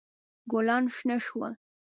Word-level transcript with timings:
ګلان 0.51 0.83
شنه 0.95 1.17
شول. 1.25 1.53